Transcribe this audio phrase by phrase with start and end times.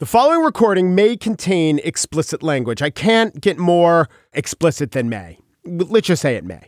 [0.00, 2.82] The following recording may contain explicit language.
[2.82, 5.38] I can't get more explicit than may.
[5.64, 6.66] Let's just say it may.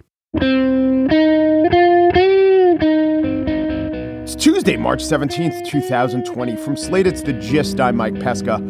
[4.22, 6.54] It's Tuesday, March 17th, 2020.
[6.54, 7.80] From Slate, it's the gist.
[7.80, 8.60] I'm Mike Pesca.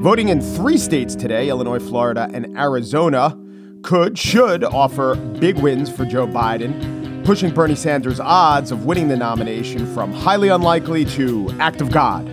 [0.00, 3.38] Voting in three states today Illinois, Florida, and Arizona
[3.82, 9.16] could, should offer big wins for Joe Biden, pushing Bernie Sanders' odds of winning the
[9.18, 12.26] nomination from highly unlikely to act of God.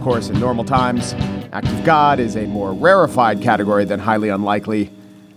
[0.00, 1.12] Of course, in normal times,
[1.52, 4.90] act of God is a more rarefied category than highly unlikely.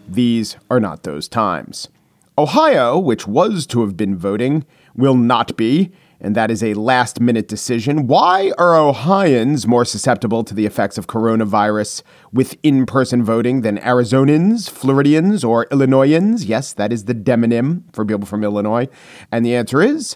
[0.07, 1.89] These are not those times.
[2.38, 4.65] Ohio, which was to have been voting,
[4.95, 5.91] will not be,
[6.21, 8.07] and that is a last minute decision.
[8.07, 13.80] Why are Ohioans more susceptible to the effects of coronavirus with in person voting than
[13.80, 16.45] Arizonans, Floridians, or Illinoisans?
[16.45, 18.88] Yes, that is the demonym for people from Illinois.
[19.30, 20.16] And the answer is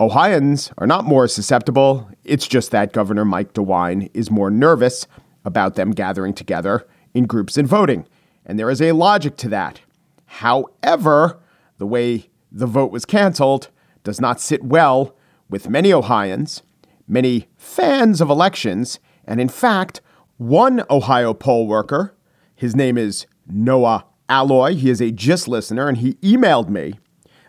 [0.00, 2.08] Ohioans are not more susceptible.
[2.22, 5.08] It's just that Governor Mike DeWine is more nervous
[5.44, 8.06] about them gathering together in groups and voting.
[8.46, 9.80] And there is a logic to that.
[10.26, 11.40] However,
[11.78, 13.70] the way the vote was canceled
[14.04, 15.16] does not sit well
[15.50, 16.62] with many Ohioans,
[17.08, 20.00] many fans of elections, and in fact,
[20.36, 22.14] one Ohio poll worker,
[22.54, 24.74] his name is Noah Alloy.
[24.74, 27.00] He is a GIST listener, and he emailed me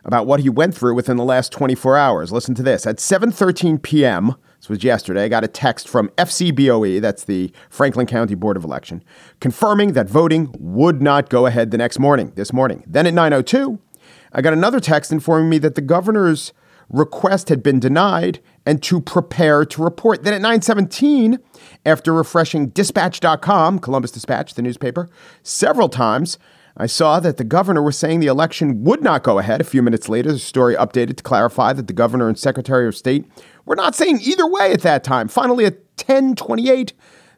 [0.05, 2.31] about what he went through within the last 24 hours.
[2.31, 2.85] Listen to this.
[2.85, 8.07] At 7:13 p.m., this was yesterday, I got a text from FCBOE, that's the Franklin
[8.07, 9.03] County Board of Election,
[9.39, 12.83] confirming that voting would not go ahead the next morning, this morning.
[12.85, 13.79] Then at 9:02,
[14.33, 16.53] I got another text informing me that the governor's
[16.89, 20.23] request had been denied and to prepare to report.
[20.23, 21.37] Then at 9:17,
[21.85, 25.07] after refreshing dispatch.com, Columbus Dispatch, the newspaper,
[25.43, 26.37] several times,
[26.81, 29.59] I saw that the governor was saying the election would not go ahead.
[29.59, 32.95] A few minutes later, the story updated to clarify that the governor and secretary of
[32.95, 33.25] state
[33.65, 35.27] were not saying either way at that time.
[35.27, 36.93] Finally, at 1028,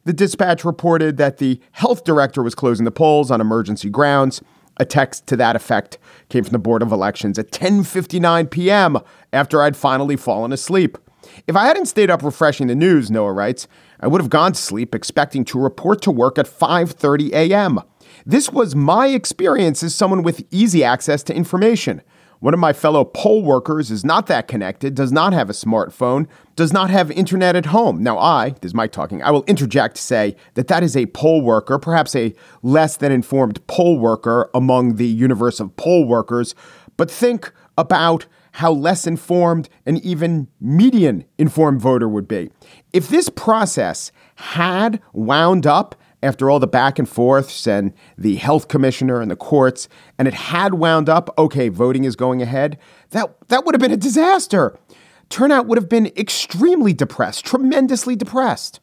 [0.06, 4.44] the dispatch reported that the health director was closing the polls on emergency grounds.
[4.78, 5.98] A text to that effect
[6.30, 9.00] came from the Board of Elections at 10:59 p.m.
[9.34, 11.00] after I'd finally fallen asleep.
[11.48, 13.68] If I hadn't stayed up refreshing the news, Noah writes,
[14.00, 17.80] I would have gone to sleep expecting to report to work at 5:30 a.m.
[18.26, 22.02] This was my experience as someone with easy access to information.
[22.40, 26.28] One of my fellow poll workers is not that connected, does not have a smartphone,
[26.56, 28.02] does not have internet at home.
[28.02, 31.06] Now, I, this is Mike talking, I will interject to say that that is a
[31.08, 32.34] poll worker, perhaps a
[32.64, 36.56] less than informed poll worker among the universe of poll workers.
[36.98, 42.50] But think about how less informed and even median informed voter would be.
[42.92, 48.68] If this process had wound up after all the back and forths and the health
[48.68, 49.88] commissioner and the courts,
[50.18, 52.78] and it had wound up, okay, voting is going ahead,
[53.10, 54.78] that, that would have been a disaster.
[55.30, 58.80] Turnout would have been extremely depressed, tremendously depressed.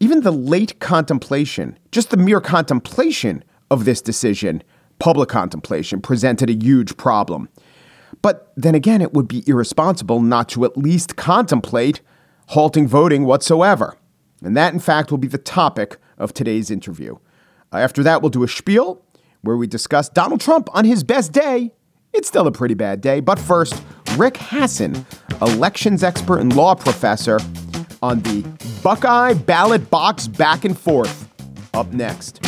[0.00, 4.62] Even the late contemplation, just the mere contemplation of this decision,
[4.98, 7.48] public contemplation, presented a huge problem.
[8.20, 12.00] But then again, it would be irresponsible not to at least contemplate
[12.48, 13.96] halting voting whatsoever.
[14.42, 17.16] And that, in fact, will be the topic of today's interview.
[17.72, 19.04] Uh, after that, we'll do a spiel
[19.42, 21.72] where we discuss Donald Trump on his best day.
[22.12, 23.20] It's still a pretty bad day.
[23.20, 23.82] But first,
[24.16, 25.04] Rick Hasen,
[25.40, 27.38] elections expert and law professor,
[28.02, 28.42] on the
[28.82, 31.28] Buckeye ballot box back and forth.
[31.72, 32.40] Up next.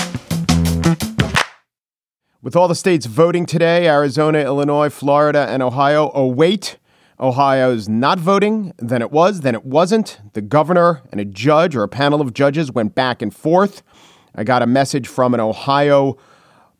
[2.42, 6.76] With all the states voting today, Arizona, Illinois, Florida, and Ohio await
[7.20, 10.20] Ohio's not voting, then it was, then it wasn't.
[10.32, 13.82] The governor and a judge or a panel of judges went back and forth.
[14.34, 16.16] I got a message from an Ohio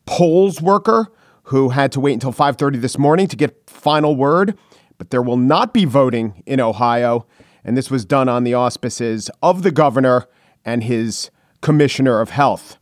[0.05, 1.07] polls worker
[1.43, 4.57] who had to wait until 5:30 this morning to get final word,
[4.97, 7.25] but there will not be voting in Ohio,
[7.63, 10.27] and this was done on the auspices of the governor
[10.65, 11.29] and his
[11.61, 12.77] commissioner of health.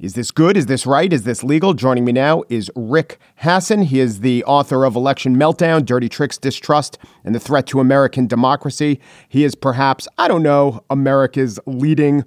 [0.00, 0.56] Is this good?
[0.56, 1.12] Is this right?
[1.12, 1.74] Is this legal?
[1.74, 3.84] Joining me now is Rick Hasen.
[3.84, 8.26] He is the author of Election Meltdown, Dirty Tricks, Distrust, and the Threat to American
[8.26, 8.98] Democracy.
[9.28, 12.24] He is perhaps, I don't know, America's leading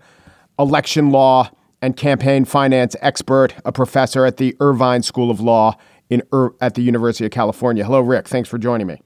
[0.60, 1.50] election law
[1.82, 5.76] and campaign finance expert, a professor at the Irvine School of Law
[6.12, 7.84] in Ir- at the University of California.
[7.84, 8.28] Hello, Rick.
[8.28, 9.02] Thanks for joining me.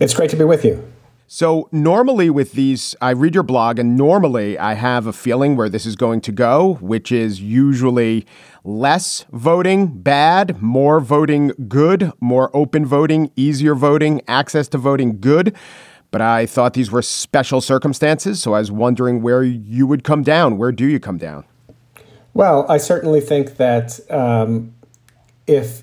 [0.00, 0.86] It's great to be with you.
[1.28, 5.68] So, normally with these, I read your blog, and normally I have a feeling where
[5.68, 8.24] this is going to go, which is usually
[8.62, 15.56] less voting bad, more voting good, more open voting, easier voting, access to voting good.
[16.12, 20.22] But I thought these were special circumstances, so I was wondering where you would come
[20.22, 20.58] down.
[20.58, 21.44] Where do you come down?
[22.34, 24.76] Well, I certainly think that um,
[25.48, 25.82] if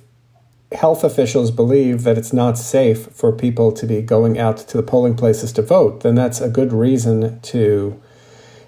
[0.73, 4.83] health officials believe that it's not safe for people to be going out to the
[4.83, 7.99] polling places to vote, then that's a good reason to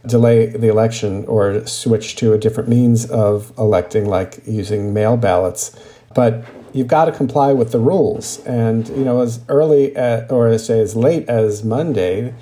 [0.06, 5.76] delay the election or switch to a different means of electing, like using mail ballots.
[6.14, 8.40] But you've got to comply with the rules.
[8.46, 12.34] And, you know, as early at, or say as late as Monday,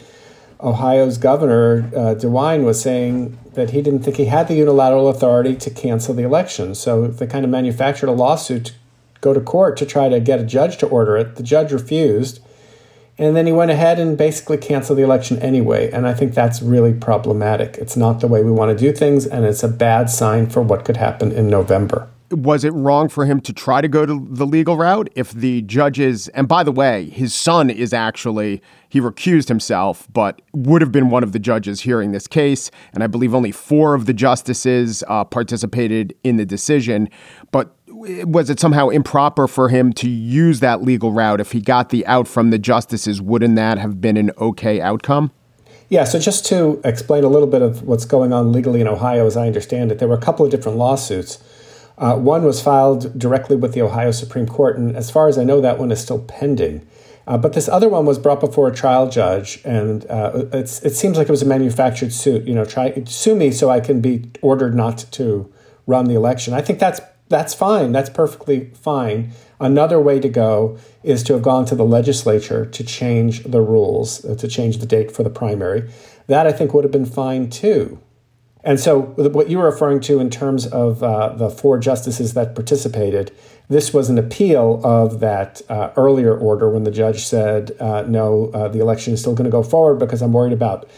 [0.59, 5.55] Ohio's governor, uh, DeWine, was saying that he didn't think he had the unilateral authority
[5.55, 6.73] to cancel the election.
[6.73, 8.73] So they kind of manufactured a lawsuit
[9.23, 11.37] go to court to try to get a judge to order it.
[11.37, 12.41] The judge refused.
[13.17, 15.89] And then he went ahead and basically canceled the election anyway.
[15.91, 17.77] And I think that's really problematic.
[17.77, 20.61] It's not the way we want to do things, and it's a bad sign for
[20.61, 24.27] what could happen in November was it wrong for him to try to go to
[24.31, 28.99] the legal route if the judges and by the way his son is actually he
[28.99, 33.07] recused himself but would have been one of the judges hearing this case and i
[33.07, 37.09] believe only four of the justices uh, participated in the decision
[37.51, 37.75] but
[38.25, 42.05] was it somehow improper for him to use that legal route if he got the
[42.05, 45.31] out from the justices wouldn't that have been an okay outcome
[45.89, 49.27] yeah, so just to explain a little bit of what's going on legally in Ohio,
[49.27, 51.37] as I understand it, there were a couple of different lawsuits
[51.97, 55.43] uh, one was filed directly with the Ohio Supreme Court, and as far as I
[55.43, 56.87] know, that one is still pending.
[57.25, 61.17] Uh, but this other one was brought before a trial judge, and uh, it seems
[61.17, 62.45] like it was a manufactured suit.
[62.45, 65.51] You know, try sue me so I can be ordered not to
[65.85, 66.53] run the election.
[66.53, 66.99] I think that's
[67.33, 67.91] that's fine.
[67.91, 69.31] That's perfectly fine.
[69.59, 74.23] Another way to go is to have gone to the legislature to change the rules,
[74.23, 75.89] uh, to change the date for the primary.
[76.27, 77.99] That I think would have been fine too.
[78.63, 82.55] And so, what you were referring to in terms of uh, the four justices that
[82.55, 83.35] participated,
[83.67, 88.51] this was an appeal of that uh, earlier order when the judge said, uh, no,
[88.53, 90.89] uh, the election is still going to go forward because I'm worried about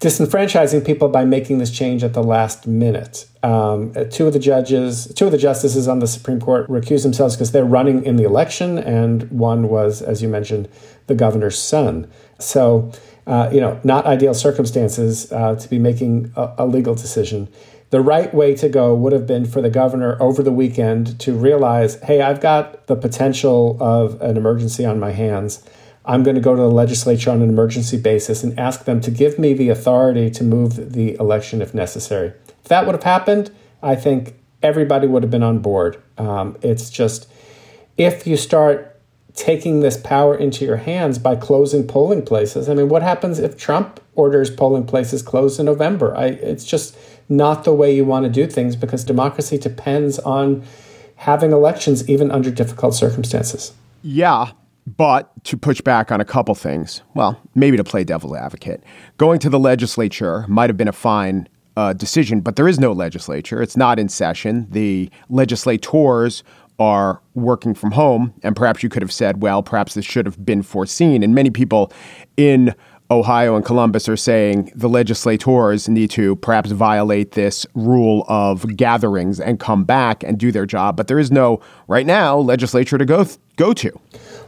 [0.00, 3.26] disenfranchising people by making this change at the last minute.
[3.42, 7.34] Um, two of the judges, two of the justices on the Supreme Court recused themselves
[7.34, 10.68] because they're running in the election, and one was, as you mentioned,
[11.08, 12.08] the governor's son.
[12.38, 12.92] So,
[13.26, 17.48] uh, you know, not ideal circumstances uh, to be making a, a, legal decision.
[17.90, 21.32] The right way to go would have been for the governor over the weekend to
[21.32, 25.62] realize, hey, I've got the potential of an emergency on my hands.
[26.08, 29.10] I'm going to go to the legislature on an emergency basis and ask them to
[29.10, 32.32] give me the authority to move the election if necessary.
[32.62, 33.50] If that would have happened,
[33.82, 36.02] I think everybody would have been on board.
[36.16, 37.30] Um, it's just
[37.98, 38.98] if you start
[39.34, 42.68] taking this power into your hands by closing polling places.
[42.68, 46.16] I mean, what happens if Trump orders polling places closed in November?
[46.16, 46.96] I, it's just
[47.28, 50.64] not the way you want to do things because democracy depends on
[51.16, 53.74] having elections even under difficult circumstances.
[54.02, 54.50] Yeah,
[54.96, 58.82] but to push back on a couple things, well, maybe to play devil's advocate,
[59.16, 62.92] going to the legislature might have been a fine uh, decision, but there is no
[62.92, 63.62] legislature.
[63.62, 64.66] It's not in session.
[64.70, 66.42] The legislators
[66.78, 68.32] are working from home.
[68.42, 71.22] And perhaps you could have said, well, perhaps this should have been foreseen.
[71.22, 71.92] And many people
[72.36, 72.74] in
[73.10, 79.40] Ohio and Columbus are saying the legislators need to perhaps violate this rule of gatherings
[79.40, 80.96] and come back and do their job.
[80.96, 83.98] But there is no, right now, legislature to go, th- go to.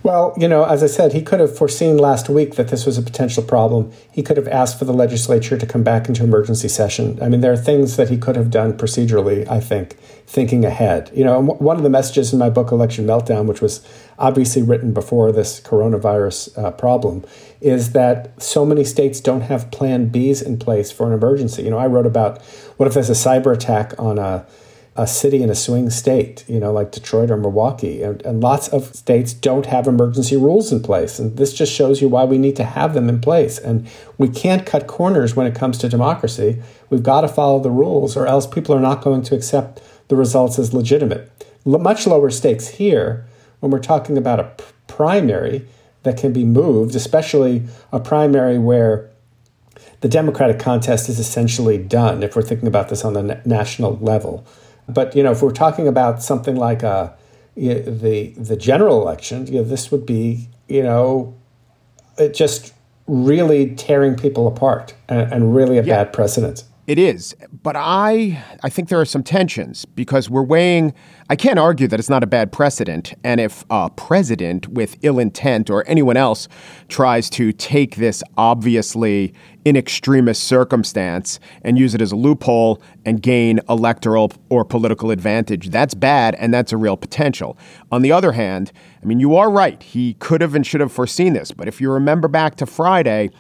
[0.03, 2.97] Well, you know, as I said, he could have foreseen last week that this was
[2.97, 3.93] a potential problem.
[4.11, 7.19] He could have asked for the legislature to come back into emergency session.
[7.23, 11.11] I mean, there are things that he could have done procedurally, I think, thinking ahead.
[11.15, 13.87] You know, one of the messages in my book, Election Meltdown, which was
[14.19, 17.23] obviously written before this coronavirus uh, problem,
[17.61, 21.65] is that so many states don't have plan Bs in place for an emergency.
[21.65, 22.41] You know, I wrote about
[22.79, 24.47] what if there's a cyber attack on a
[25.01, 28.03] a city in a swing state, you know, like Detroit or Milwaukee.
[28.03, 31.19] And, and lots of states don't have emergency rules in place.
[31.19, 33.59] And this just shows you why we need to have them in place.
[33.59, 33.89] And
[34.19, 36.63] we can't cut corners when it comes to democracy.
[36.91, 40.17] We've got to follow the rules, or else people are not going to accept the
[40.17, 41.31] results as legitimate.
[41.67, 43.25] L- much lower stakes here
[43.61, 45.67] when we're talking about a p- primary
[46.03, 49.09] that can be moved, especially a primary where
[50.03, 53.97] the Democratic contest is essentially done if we're thinking about this on the na- national
[53.99, 54.45] level.
[54.93, 57.11] But you know, if we're talking about something like uh,
[57.57, 61.35] a, the the general election, you know, this would be you know,
[62.33, 62.73] just
[63.07, 66.05] really tearing people apart and, and really a yeah.
[66.05, 66.65] bad precedent.
[66.91, 70.93] It is, but I I think there are some tensions because we're weighing.
[71.29, 75.21] I can't argue that it's not a bad precedent, and if a president with ill
[75.21, 76.49] intent or anyone else
[76.89, 79.33] tries to take this obviously
[79.65, 85.71] in extremis circumstance and use it as a loophole and gain electoral or political advantage,
[85.71, 87.57] that's bad, and that's a real potential.
[87.93, 89.81] On the other hand, I mean, you are right.
[89.81, 93.31] He could have and should have foreseen this, but if you remember back to Friday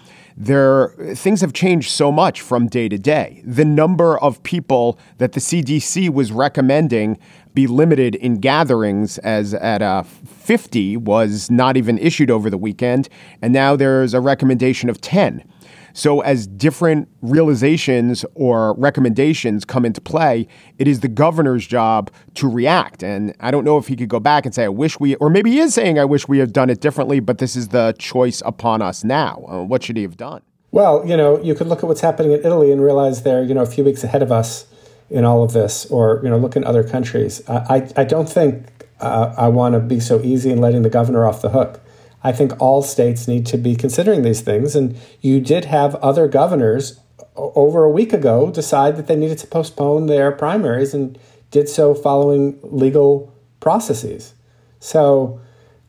[0.40, 3.42] there things have changed so much from day to day.
[3.44, 7.18] The number of people that the CDC was recommending
[7.52, 13.10] be limited in gatherings as at uh, 50 was not even issued over the weekend,
[13.42, 15.44] and now there's a recommendation of 10.
[15.92, 20.46] So, as different realizations or recommendations come into play,
[20.78, 23.02] it is the governor's job to react.
[23.02, 25.30] And I don't know if he could go back and say, I wish we, or
[25.30, 27.94] maybe he is saying, I wish we had done it differently, but this is the
[27.98, 29.44] choice upon us now.
[29.48, 30.42] Uh, what should he have done?
[30.72, 33.54] Well, you know, you could look at what's happening in Italy and realize they're, you
[33.54, 34.66] know, a few weeks ahead of us
[35.08, 37.42] in all of this, or, you know, look in other countries.
[37.48, 37.54] I,
[37.96, 38.66] I, I don't think
[39.00, 41.80] uh, I want to be so easy in letting the governor off the hook.
[42.22, 44.76] I think all states need to be considering these things.
[44.76, 47.00] And you did have other governors
[47.36, 51.18] over a week ago decide that they needed to postpone their primaries and
[51.50, 54.34] did so following legal processes.
[54.78, 55.40] So,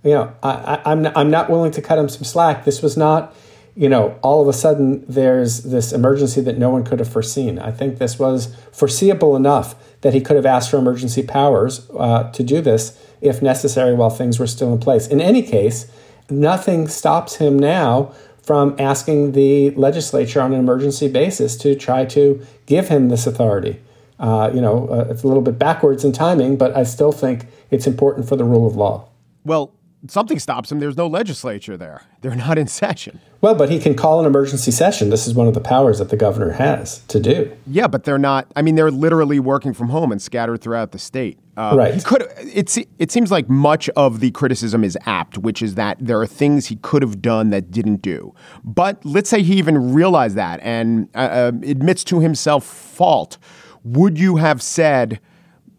[0.04, 2.66] you know, I, I'm, I'm not willing to cut him some slack.
[2.66, 3.36] This was not,
[3.76, 7.60] you know, all of a sudden there's this emergency that no one could have foreseen.
[7.60, 12.32] I think this was foreseeable enough that he could have asked for emergency powers uh,
[12.32, 15.08] to do this if necessary while things were still in place.
[15.08, 15.92] In any case,
[16.32, 22.46] nothing stops him now from asking the legislature on an emergency basis to try to
[22.66, 23.80] give him this authority.
[24.20, 27.48] Uh, you know, uh, it's a little bit backwards in timing, but I still think
[27.70, 29.10] it's important for the rule of law.
[29.44, 29.72] Well,
[30.08, 30.80] something stops him.
[30.80, 32.04] There's no legislature there.
[32.22, 33.20] They're not in session.
[33.42, 35.10] Well, but he can call an emergency session.
[35.10, 37.56] This is one of the powers that the governor has to do.
[37.68, 38.52] Yeah, but they're not.
[38.56, 41.40] I mean, they're literally working from home and scattered throughout the state.
[41.58, 41.94] Uh, right.
[41.94, 42.28] He could.
[42.38, 46.28] It it seems like much of the criticism is apt, which is that there are
[46.28, 48.34] things he could have done that didn't do.
[48.64, 53.38] But let's say he even realized that and uh, uh admits to himself fault.
[53.84, 55.20] Would you have said?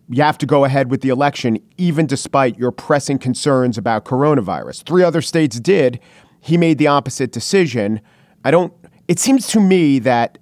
[0.09, 4.85] You have to go ahead with the election, even despite your pressing concerns about coronavirus.
[4.85, 6.01] Three other states did.
[6.41, 8.01] He made the opposite decision.
[8.45, 8.73] I don't,
[9.09, 10.39] it seems to me that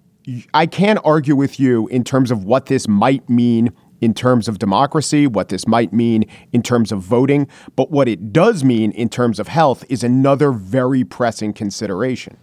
[0.55, 4.59] I can argue with you in terms of what this might mean in terms of
[4.59, 9.09] democracy, what this might mean in terms of voting, but what it does mean in
[9.09, 12.37] terms of health is another very pressing consideration.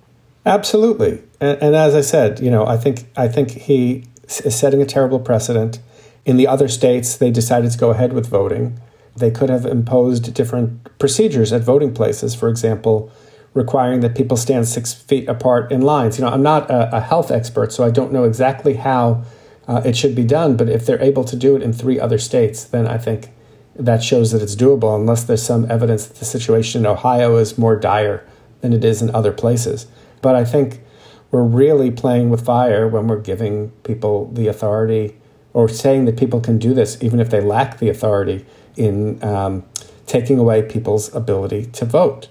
[0.46, 1.22] Absolutely.
[1.42, 4.86] And, and as I said, you know, I think I think he is setting a
[4.86, 5.80] terrible precedent.
[6.28, 8.82] In the other states, they decided to go ahead with voting.
[9.16, 13.10] They could have imposed different procedures at voting places, for example,
[13.54, 16.20] requiring that people stand six feet apart in lines.
[16.20, 19.24] You know, I'm not a, a health expert, so I don't know exactly how
[19.70, 22.18] uh, it should be done, but if they're able to do it in three other
[22.18, 23.30] states, then I think
[23.78, 27.58] that shows that it's doable, unless there's some evidence that the situation in Ohio is
[27.58, 28.28] more dire
[28.60, 29.88] than it is in other places.
[30.22, 30.82] But I think
[31.32, 35.16] we're really playing with fire when we're giving people the authority
[35.58, 38.46] or saying that people can do this even if they lack the authority
[38.76, 39.64] in um,
[40.06, 42.30] taking away people's ability to vote.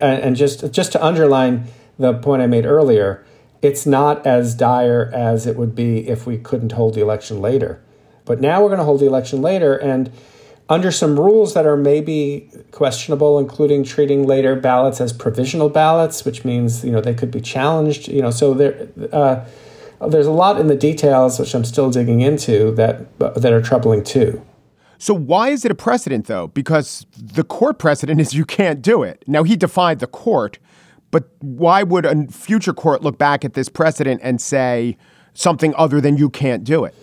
[0.00, 1.64] And, and just just to underline
[1.98, 3.26] the point I made earlier,
[3.60, 7.82] it's not as dire as it would be if we couldn't hold the election later.
[8.24, 10.12] But now we're going to hold the election later, and
[10.68, 16.44] under some rules that are maybe questionable, including treating later ballots as provisional ballots, which
[16.44, 18.06] means you know they could be challenged.
[18.06, 18.86] You know, so there.
[19.12, 19.44] Uh,
[20.08, 24.02] there's a lot in the details which I'm still digging into that that are troubling
[24.04, 24.44] too.
[24.98, 26.48] So why is it a precedent though?
[26.48, 29.22] Because the court precedent is you can't do it.
[29.26, 30.58] Now he defied the court,
[31.10, 34.96] but why would a future court look back at this precedent and say
[35.34, 36.94] something other than you can't do it?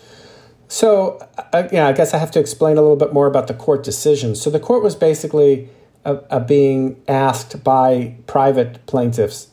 [0.68, 1.20] So
[1.54, 3.84] uh, yeah, I guess I have to explain a little bit more about the court
[3.84, 4.36] decision.
[4.36, 5.70] So the court was basically
[6.06, 9.51] uh, uh, being asked by private plaintiffs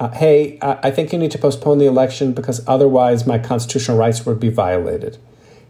[0.00, 4.26] uh, hey, I think you need to postpone the election because otherwise my constitutional rights
[4.26, 5.18] would be violated.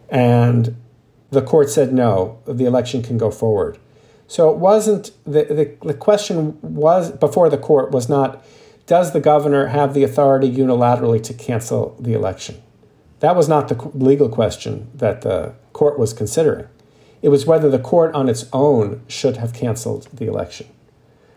[0.08, 0.76] And
[1.30, 3.78] the court said no, the election can go forward.
[4.26, 8.44] So it wasn't, the, the, the question was before the court was not,
[8.86, 12.62] does the governor have the authority unilaterally to cancel the election?
[13.20, 16.66] That was not the legal question that the court was considering.
[17.20, 20.68] It was whether the court on its own should have canceled the election.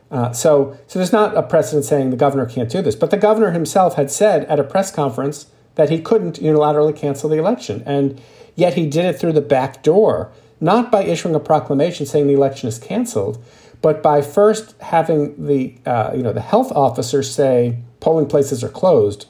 [0.10, 3.18] Uh, so, so there's not a precedent saying the governor can't do this, but the
[3.18, 7.84] governor himself had said at a press conference that he couldn't unilaterally cancel the election,
[7.86, 8.20] and
[8.56, 12.34] yet he did it through the back door, not by issuing a proclamation saying the
[12.34, 13.44] election is canceled,
[13.82, 18.70] but by first having the uh, you know the health officer say polling places are
[18.70, 19.28] closed,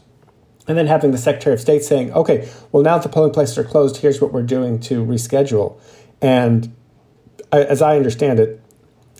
[0.67, 3.57] and then having the Secretary of State saying, okay, well now that the polling places
[3.57, 5.79] are closed, here's what we're doing to reschedule,
[6.21, 6.73] and
[7.51, 8.61] uh, as I understand it,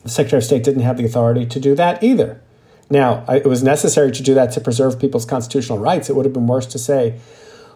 [0.07, 2.41] the Secretary of State didn't have the authority to do that either.
[2.89, 6.09] Now, it was necessary to do that to preserve people's constitutional rights.
[6.09, 7.19] It would have been worse to say,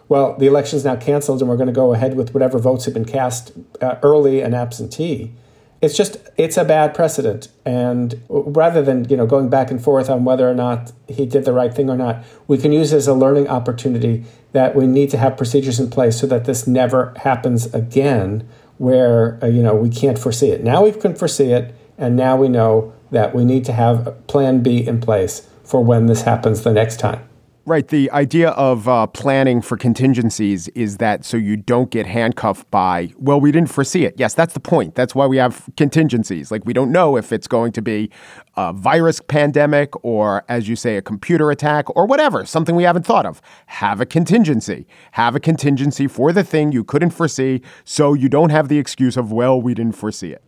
[0.08, 2.86] well, the election is now canceled and we're going to go ahead with whatever votes
[2.86, 5.32] have been cast uh, early and absentee.
[5.80, 7.48] It's just, it's a bad precedent.
[7.64, 11.44] And rather than, you know, going back and forth on whether or not he did
[11.44, 15.10] the right thing or not, we can use as a learning opportunity that we need
[15.10, 18.48] to have procedures in place so that this never happens again
[18.78, 20.62] where, uh, you know, we can't foresee it.
[20.62, 24.60] Now we can foresee it and now we know that we need to have Plan
[24.60, 27.22] B in place for when this happens the next time.
[27.64, 27.86] Right.
[27.86, 33.12] The idea of uh, planning for contingencies is that so you don't get handcuffed by,
[33.18, 34.14] well, we didn't foresee it.
[34.16, 34.96] Yes, that's the point.
[34.96, 36.50] That's why we have contingencies.
[36.50, 38.10] Like, we don't know if it's going to be
[38.56, 43.06] a virus pandemic or, as you say, a computer attack or whatever, something we haven't
[43.06, 43.40] thought of.
[43.66, 44.84] Have a contingency.
[45.12, 49.16] Have a contingency for the thing you couldn't foresee so you don't have the excuse
[49.16, 50.42] of, well, we didn't foresee it.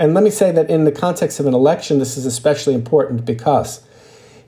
[0.00, 3.26] And let me say that in the context of an election, this is especially important
[3.26, 3.82] because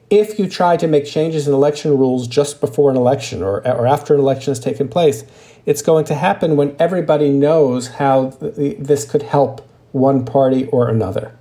[0.09, 3.87] if you try to make changes in election rules just before an election or, or
[3.87, 5.25] after an election has taken place,
[5.67, 10.89] it's going to happen when everybody knows how th- this could help one party or
[10.89, 11.39] another.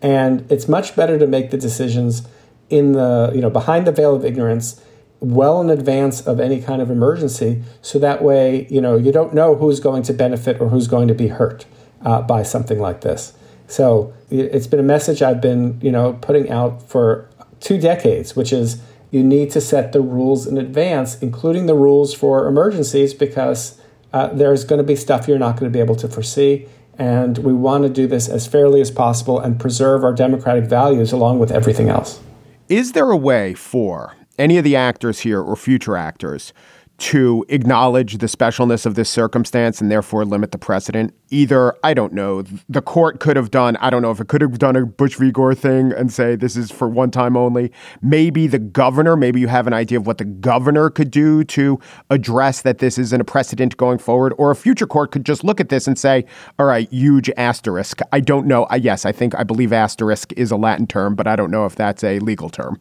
[0.00, 2.28] And it's much better to make the decisions
[2.70, 4.80] in the, you know, behind the veil of ignorance
[5.18, 9.34] well in advance of any kind of emergency so that way, you know, you don't
[9.34, 11.66] know who's going to benefit or who's going to be hurt
[12.02, 13.32] uh, by something like this.
[13.68, 17.28] So it's been a message I've been, you know, putting out for
[17.60, 22.14] two decades, which is you need to set the rules in advance, including the rules
[22.14, 23.80] for emergencies, because
[24.12, 26.66] uh, there's going to be stuff you're not going to be able to foresee.
[26.98, 31.12] And we want to do this as fairly as possible and preserve our democratic values
[31.12, 32.20] along with everything else.
[32.68, 36.52] Is there a way for any of the actors here or future actors
[36.98, 41.14] to acknowledge the specialness of this circumstance and therefore limit the precedent.
[41.30, 44.40] Either, I don't know, the court could have done, I don't know if it could
[44.40, 45.30] have done a Bush v.
[45.30, 47.70] Gore thing and say this is for one time only.
[48.02, 51.78] Maybe the governor, maybe you have an idea of what the governor could do to
[52.10, 54.34] address that this isn't a precedent going forward.
[54.36, 56.24] Or a future court could just look at this and say,
[56.58, 58.00] all right, huge asterisk.
[58.10, 58.66] I don't know.
[58.76, 61.76] yes, I think I believe asterisk is a Latin term, but I don't know if
[61.76, 62.80] that's a legal term.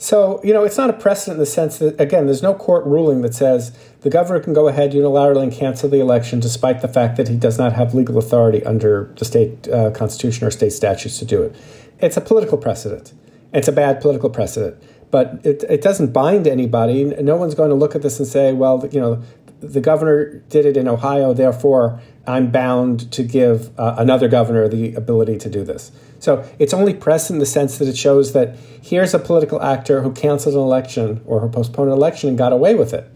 [0.00, 2.86] So, you know, it's not a precedent in the sense that, again, there's no court
[2.86, 6.88] ruling that says the governor can go ahead unilaterally and cancel the election despite the
[6.88, 10.70] fact that he does not have legal authority under the state uh, constitution or state
[10.70, 11.56] statutes to do it.
[11.98, 13.12] It's a political precedent.
[13.52, 17.04] It's a bad political precedent, but it, it doesn't bind anybody.
[17.04, 19.20] No one's going to look at this and say, well, you know,
[19.60, 24.94] the governor did it in Ohio, therefore I'm bound to give uh, another governor the
[24.94, 25.90] ability to do this.
[26.18, 30.02] So it's only press in the sense that it shows that here's a political actor
[30.02, 33.10] who canceled an election or who postponed an election and got away with it.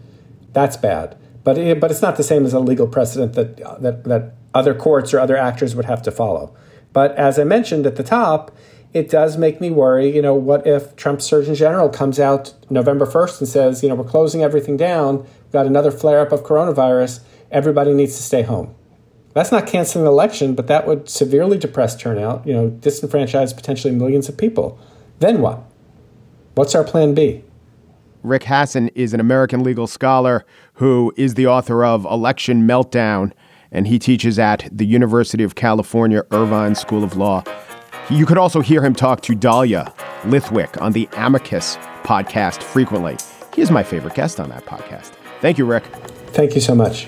[0.53, 1.17] That's bad.
[1.43, 4.73] But it, but it's not the same as a legal precedent that, that, that other
[4.73, 6.55] courts or other actors would have to follow.
[6.93, 8.55] But as I mentioned at the top,
[8.93, 10.15] it does make me worry.
[10.15, 13.95] You know, what if Trump's Surgeon General comes out November 1st and says, you know,
[13.95, 18.43] we're closing everything down, we've got another flare up of coronavirus, everybody needs to stay
[18.43, 18.75] home.
[19.33, 23.93] That's not canceling an election, but that would severely depress turnout, you know, disenfranchise potentially
[23.93, 24.79] millions of people.
[25.19, 25.63] Then what?
[26.55, 27.43] What's our plan B?
[28.21, 33.33] Rick Hasen is an American legal scholar who is the author of Election Meltdown,
[33.71, 37.43] and he teaches at the University of California Irvine School of Law.
[38.09, 39.93] You could also hear him talk to Dahlia
[40.23, 43.17] Lithwick on the Amicus podcast frequently.
[43.55, 45.13] He is my favorite guest on that podcast.
[45.41, 45.83] Thank you, Rick.
[46.27, 47.07] Thank you so much.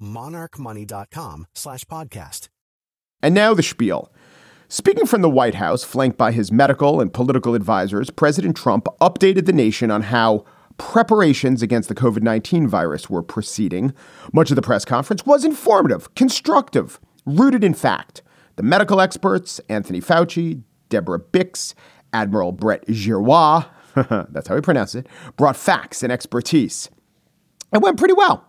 [0.00, 2.48] monarchmoney.com slash podcast.
[3.22, 4.12] And now the spiel.
[4.68, 9.46] Speaking from the White House, flanked by his medical and political advisors, President Trump updated
[9.46, 10.44] the nation on how
[10.78, 13.92] preparations against the COVID 19 virus were proceeding.
[14.32, 18.22] Much of the press conference was informative, constructive, rooted in fact.
[18.56, 21.74] The medical experts, Anthony Fauci, Deborah Birx,
[22.12, 23.66] Admiral Brett Giroir,
[24.30, 26.90] that's how he pronounced it, brought facts and expertise.
[27.72, 28.46] It went pretty well.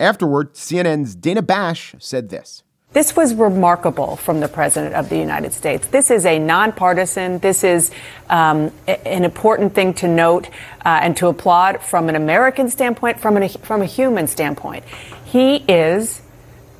[0.00, 2.62] Afterward, CNN's Dana Bash said this.
[2.92, 5.86] This was remarkable from the President of the United States.
[5.88, 7.90] This is a nonpartisan, this is
[8.30, 10.48] um, an important thing to note
[10.86, 14.84] uh, and to applaud from an American standpoint, from, an, from a human standpoint.
[15.26, 16.22] He is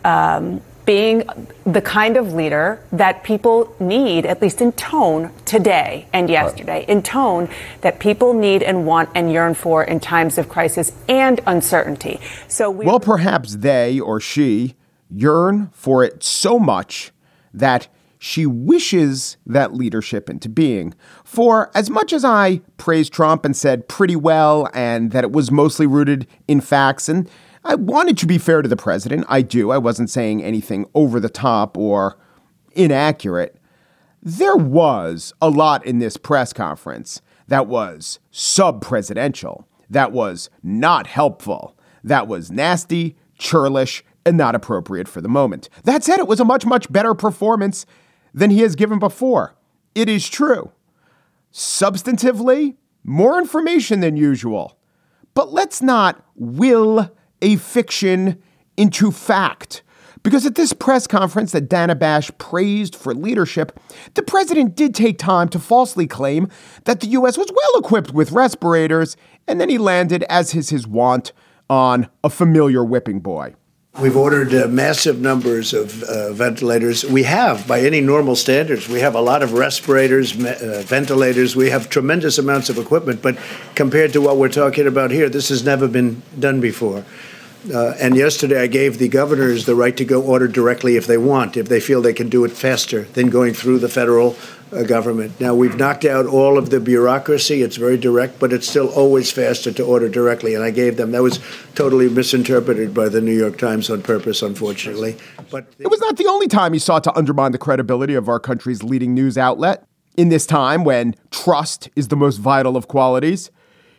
[0.02, 1.22] um, being
[1.66, 7.03] the kind of leader that people need, at least in tone today and yesterday, in
[7.03, 7.46] tone
[7.83, 12.18] that people need and want and yearn for in times of crisis and uncertainty.
[12.48, 14.77] So, we- well, perhaps they or she
[15.11, 17.12] yearn for it so much
[17.53, 20.94] that she wishes that leadership into being.
[21.22, 25.51] For as much as I praised Trump and said pretty well and that it was
[25.51, 27.29] mostly rooted in facts, and
[27.64, 29.71] I wanted to be fair to the president, I do.
[29.71, 32.18] I wasn't saying anything over the top or
[32.73, 33.57] inaccurate.
[34.23, 41.07] There was a lot in this press conference that was sub presidential, that was not
[41.07, 45.68] helpful, that was nasty, churlish, and not appropriate for the moment.
[45.85, 47.87] That said, it was a much, much better performance
[48.35, 49.55] than he has given before.
[49.94, 50.73] It is true.
[51.53, 54.79] Substantively, more information than usual.
[55.35, 57.11] But let's not will
[57.42, 58.42] a fiction
[58.77, 59.83] into fact.
[60.22, 63.79] Because at this press conference that Dana Bash praised for leadership,
[64.14, 66.48] the president did take time to falsely claim
[66.85, 67.38] that the U.S.
[67.38, 71.33] was well equipped with respirators, and then he landed, as is his wont,
[71.70, 73.55] on a familiar whipping boy.
[74.01, 77.05] We've ordered uh, massive numbers of uh, ventilators.
[77.05, 81.57] We have, by any normal standards, we have a lot of respirators, uh, ventilators.
[81.57, 83.22] We have tremendous amounts of equipment.
[83.22, 83.38] But
[83.74, 87.05] compared to what we're talking about here, this has never been done before.
[87.73, 91.18] Uh, and yesterday, I gave the governors the right to go order directly if they
[91.18, 94.37] want, if they feel they can do it faster than going through the federal
[94.73, 95.40] uh, government.
[95.40, 97.62] Now, we've knocked out all of the bureaucracy.
[97.62, 100.55] It's very direct, but it's still always faster to order directly.
[100.55, 101.40] And I gave them that was
[101.75, 105.16] totally misinterpreted by the New York Times on purpose, unfortunately.
[105.51, 108.38] But it was not the only time he sought to undermine the credibility of our
[108.38, 109.85] country's leading news outlet.
[110.16, 113.51] In this time when trust is the most vital of qualities,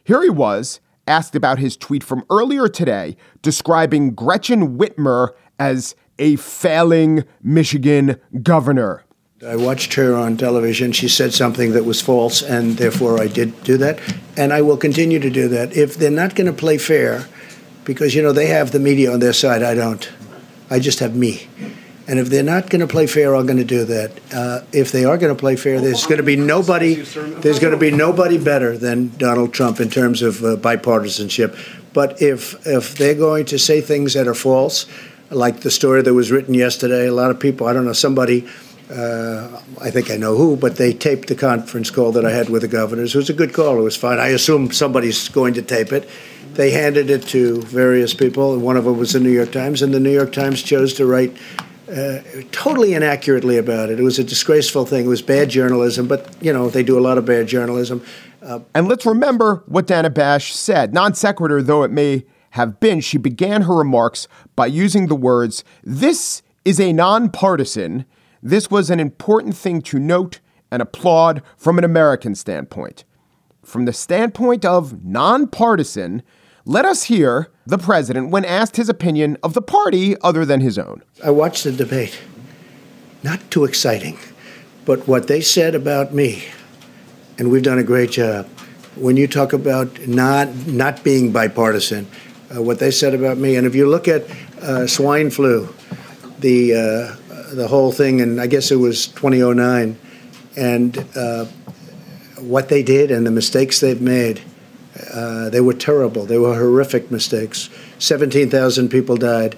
[0.03, 6.35] here he was asked about his tweet from earlier today describing Gretchen Whitmer as a
[6.37, 9.03] failing Michigan governor.
[9.45, 10.91] I watched her on television.
[10.91, 13.99] She said something that was false, and therefore I did do that.
[14.37, 15.75] And I will continue to do that.
[15.75, 17.25] If they're not going to play fair,
[17.85, 20.09] because, you know, they have the media on their side, I don't.
[20.69, 21.47] I just have me.
[22.09, 24.19] And if they're not going to play fair, I'm going to do that.
[24.33, 26.95] Uh, if they are going to play fair, there's going to be nobody.
[26.95, 31.55] There's going to be nobody better than Donald Trump in terms of uh, bipartisanship.
[31.93, 34.87] But if if they're going to say things that are false,
[35.29, 38.47] like the story that was written yesterday, a lot of people, I don't know, somebody.
[38.89, 42.49] Uh, I think I know who, but they taped the conference call that I had
[42.49, 43.13] with the governors.
[43.13, 43.77] It was a good call.
[43.77, 44.17] It was fine.
[44.17, 46.09] I assume somebody's going to tape it.
[46.53, 48.55] They handed it to various people.
[48.55, 50.95] And one of them was the New York Times, and the New York Times chose
[50.95, 51.37] to write
[51.89, 52.21] uh,
[52.51, 53.99] totally inaccurately about it.
[53.99, 55.05] It was a disgraceful thing.
[55.05, 58.03] It was bad journalism, but you know they do a lot of bad journalism.
[58.41, 60.93] Uh, and let's remember what Dana Bash said.
[60.93, 65.63] Non sequitur though it may have been, she began her remarks by using the words,
[65.83, 68.05] "This is a nonpartisan.
[68.41, 70.39] This was an important thing to note
[70.71, 73.03] and applaud from an American standpoint.
[73.63, 76.23] From the standpoint of nonpartisan."
[76.65, 80.77] Let us hear the president when asked his opinion of the party other than his
[80.77, 81.03] own.
[81.23, 82.19] I watched the debate.
[83.23, 84.17] Not too exciting,
[84.85, 86.45] but what they said about me,
[87.37, 88.47] and we've done a great job.
[88.95, 92.07] When you talk about not not being bipartisan,
[92.55, 94.23] uh, what they said about me, and if you look at
[94.61, 95.73] uh, swine flu,
[96.39, 99.97] the uh, the whole thing, and I guess it was 2009,
[100.55, 101.45] and uh,
[102.39, 104.41] what they did and the mistakes they've made
[105.13, 106.25] uh, they were terrible.
[106.25, 107.69] They were horrific mistakes.
[107.99, 109.57] 17,000 people died.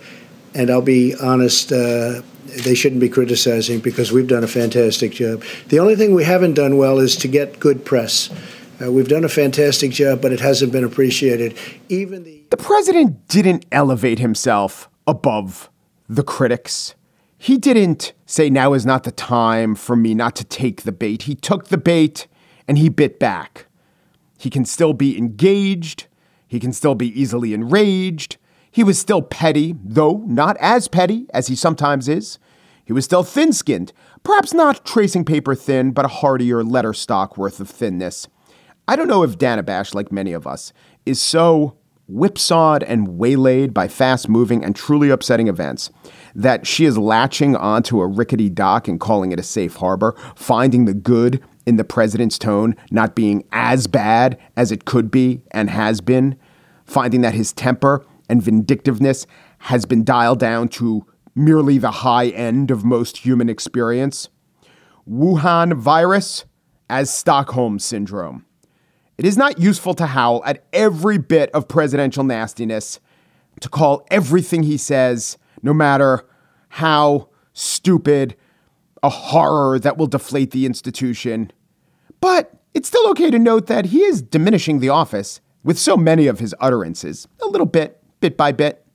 [0.54, 2.22] And I'll be honest, uh,
[2.64, 5.44] they shouldn't be criticizing because we've done a fantastic job.
[5.70, 8.30] The only thing we haven't done well is to get good press.
[8.82, 11.58] Uh, we've done a fantastic job, but it hasn't been appreciated.
[11.88, 15.70] Even the the president didn't elevate himself above
[16.10, 16.96] the critics.
[17.38, 21.24] He didn't say now is not the time for me not to take the bait.
[21.24, 22.28] He took the bait
[22.68, 23.68] and he bit back.
[24.42, 26.08] He can still be engaged.
[26.48, 28.38] He can still be easily enraged.
[28.72, 32.40] He was still petty, though not as petty as he sometimes is.
[32.84, 37.38] He was still thin skinned, perhaps not tracing paper thin, but a heartier letter stock
[37.38, 38.28] worth of thinness.
[38.88, 40.74] I don't know if Dana Bash, like many of us,
[41.06, 41.78] is so
[42.08, 45.92] whipsawed and waylaid by fast moving and truly upsetting events
[46.34, 50.86] that she is latching onto a rickety dock and calling it a safe harbor, finding
[50.86, 55.70] the good in the president's tone not being as bad as it could be and
[55.70, 56.38] has been,
[56.86, 59.28] finding that his temper and vindictiveness
[59.60, 64.30] has been dialed down to merely the high end of most human experience.
[65.10, 66.46] Wuhan virus
[66.90, 68.46] as Stockholm syndrome.
[69.18, 73.00] It is not useful to howl at every bit of presidential nastiness,
[73.60, 76.26] to call everything he says, no matter
[76.70, 78.36] how stupid,
[79.04, 81.52] a horror that will deflate the institution.
[82.20, 86.28] But it's still okay to note that he is diminishing the office with so many
[86.28, 88.86] of his utterances, a little bit, bit by bit.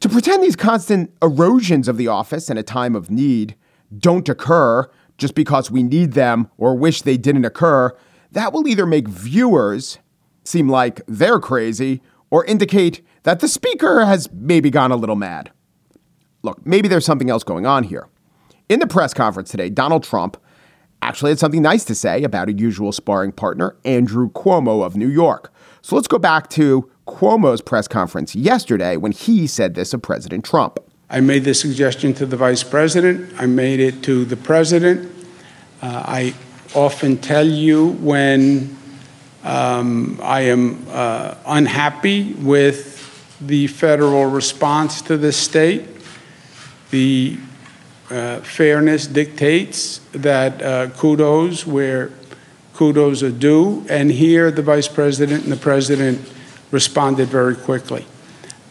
[0.00, 3.56] To pretend these constant erosions of the office in a time of need
[3.96, 7.96] don't occur just because we need them or wish they didn't occur,
[8.32, 9.98] that will either make viewers
[10.44, 15.50] seem like they're crazy or indicate that the speaker has maybe gone a little mad.
[16.42, 18.08] Look, maybe there's something else going on here.
[18.68, 20.36] In the press conference today, Donald Trump
[21.00, 25.08] actually had something nice to say about a usual sparring partner, Andrew Cuomo of New
[25.08, 25.52] York.
[25.82, 30.44] So let's go back to Cuomo's press conference yesterday when he said this of President
[30.44, 30.80] Trump.
[31.08, 33.32] I made the suggestion to the vice president.
[33.40, 35.12] I made it to the president.
[35.80, 36.34] Uh, I
[36.74, 38.76] often tell you when
[39.44, 42.96] um, I am uh, unhappy with
[43.40, 45.84] the federal response to this state.
[46.90, 47.38] The
[48.10, 52.10] uh, fairness dictates that uh, kudos where
[52.74, 53.84] kudos are due.
[53.88, 56.20] And here, the vice president and the president
[56.70, 58.06] responded very quickly.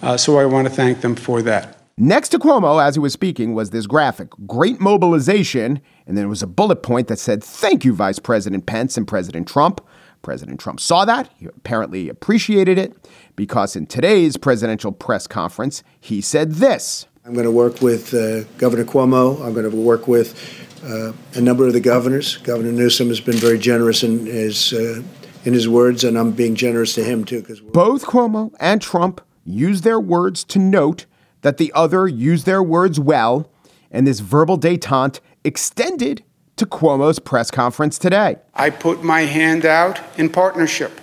[0.01, 1.75] Uh, so I want to thank them for that.
[1.97, 5.81] Next to Cuomo, as he was speaking, was this graphic great mobilization.
[6.05, 9.07] And then it was a bullet point that said, Thank you, Vice President Pence and
[9.07, 9.81] President Trump.
[10.21, 11.29] President Trump saw that.
[11.37, 17.45] He apparently appreciated it because in today's presidential press conference, he said this I'm going
[17.45, 19.43] to work with uh, Governor Cuomo.
[19.43, 20.37] I'm going to work with
[20.83, 22.37] uh, a number of the governors.
[22.37, 25.01] Governor Newsom has been very generous in his, uh,
[25.43, 27.41] in his words, and I'm being generous to him too.
[27.41, 31.07] Because both Cuomo and Trump used their words to note
[31.41, 33.49] that the other used their words well,
[33.89, 36.23] and this verbal detente extended
[36.57, 38.35] to Cuomo's press conference today.
[38.53, 41.01] I put my hand out in partnership.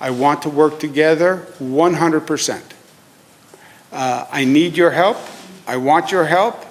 [0.00, 2.73] I want to work together 100%.
[3.94, 5.18] Uh, I need your help.
[5.68, 6.66] I want your help.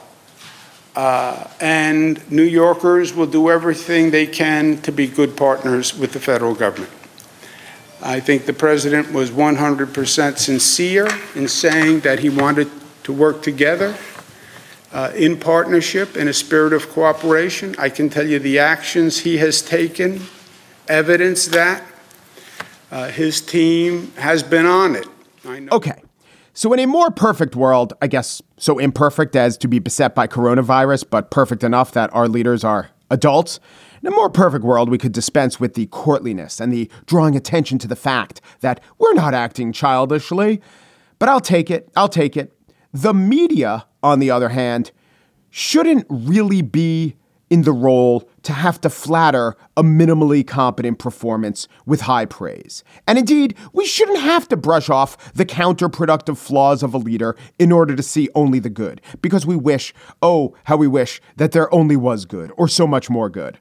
[0.93, 6.19] Uh, and New Yorkers will do everything they can to be good partners with the
[6.19, 6.91] federal government.
[8.01, 12.69] I think the president was 100% sincere in saying that he wanted
[13.03, 13.95] to work together
[14.91, 17.73] uh, in partnership in a spirit of cooperation.
[17.79, 20.23] I can tell you the actions he has taken
[20.89, 21.83] evidence that.
[22.91, 25.07] Uh, his team has been on it.
[25.71, 26.02] Okay.
[26.55, 30.27] So, in a more perfect world, I guess so imperfect as to be beset by
[30.27, 33.59] coronavirus, but perfect enough that our leaders are adults,
[34.03, 37.79] in a more perfect world, we could dispense with the courtliness and the drawing attention
[37.79, 40.61] to the fact that we're not acting childishly.
[41.19, 41.89] But I'll take it.
[41.95, 42.51] I'll take it.
[42.91, 44.91] The media, on the other hand,
[45.49, 47.15] shouldn't really be
[47.49, 52.83] in the role to have to flatter a minimally competent performance with high praise.
[53.07, 57.71] And indeed, we shouldn't have to brush off the counterproductive flaws of a leader in
[57.71, 61.73] order to see only the good, because we wish, oh, how we wish that there
[61.73, 63.59] only was good or so much more good.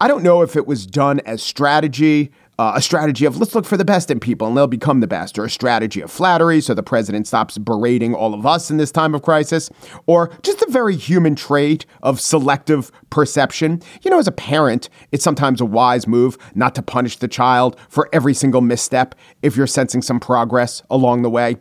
[0.00, 3.66] I don't know if it was done as strategy, uh, a strategy of let's look
[3.66, 6.60] for the best in people and they'll become the best, or a strategy of flattery
[6.60, 9.70] so the president stops berating all of us in this time of crisis,
[10.06, 13.82] or just a very human trait of selective perception.
[14.02, 17.78] You know, as a parent, it's sometimes a wise move not to punish the child
[17.88, 21.56] for every single misstep if you're sensing some progress along the way.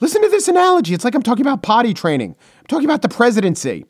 [0.00, 0.94] Listen to this analogy.
[0.94, 3.84] It's like I'm talking about potty training, I'm talking about the presidency.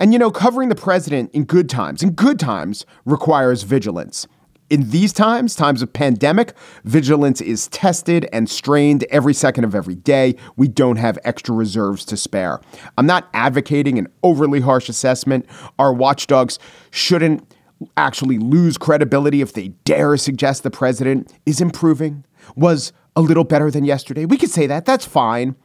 [0.00, 4.26] And you know, covering the president in good times, in good times, requires vigilance.
[4.70, 9.94] In these times, times of pandemic, vigilance is tested and strained every second of every
[9.94, 10.36] day.
[10.56, 12.60] We don't have extra reserves to spare.
[12.96, 15.46] I'm not advocating an overly harsh assessment.
[15.78, 16.58] Our watchdogs
[16.90, 17.46] shouldn't
[17.96, 22.24] actually lose credibility if they dare suggest the president is improving,
[22.56, 24.24] was a little better than yesterday.
[24.24, 24.86] We could say that.
[24.86, 25.56] That's fine.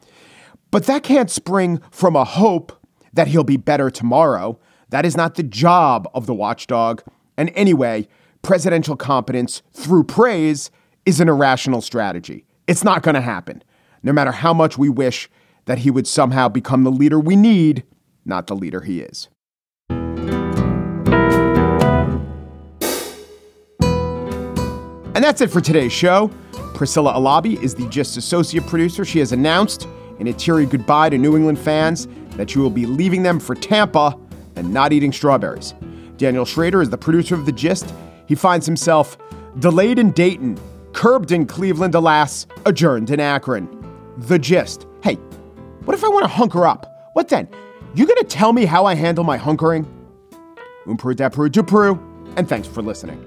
[0.72, 2.74] But that can't spring from a hope
[3.14, 4.60] that he'll be better tomorrow.
[4.90, 7.02] That is not the job of the watchdog.
[7.38, 8.08] And anyway,
[8.41, 10.71] presidential competence through praise
[11.06, 12.45] is an irrational strategy.
[12.67, 13.63] It's not going to happen,
[14.04, 15.30] no matter how much we wish
[15.65, 17.84] that he would somehow become the leader we need,
[18.25, 19.30] not the leader he is.
[25.15, 26.32] And that's it for today's show.
[26.73, 29.04] Priscilla Alabi is the Gist Associate Producer.
[29.04, 29.86] She has announced
[30.19, 33.54] in a teary goodbye to New England fans that she will be leaving them for
[33.54, 34.17] Tampa
[34.56, 35.73] and not eating strawberries.
[36.17, 37.93] Daniel Schrader is the producer of The Gist.
[38.30, 39.18] He finds himself
[39.58, 40.60] delayed in Dayton,
[40.94, 43.68] curbed in Cleveland, alas, adjourned in Akron.
[44.18, 44.86] The Gist.
[45.02, 45.15] Hey,
[45.86, 47.10] what if I want to hunker up?
[47.13, 47.50] What then?
[47.96, 49.88] You gonna tell me how I handle my hunkering?
[50.86, 52.00] Umpru dapru dupru,
[52.38, 53.20] and thanks for listening.